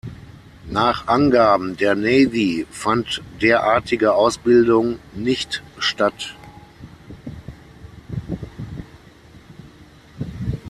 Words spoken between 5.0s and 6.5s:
nicht statt.